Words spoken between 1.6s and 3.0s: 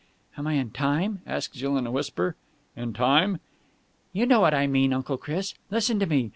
in a whisper. "In